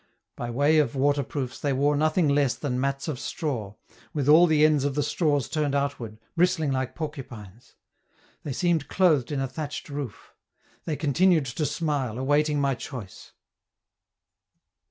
[0.35, 3.75] By way of waterproofs they wore nothing less than mats of straw,
[4.15, 7.75] with all the ends of the straws turned outward, bristling like porcupines;
[8.41, 10.33] they seemed clothed in a thatched roof.
[10.85, 13.33] They continued to smile, awaiting my choice.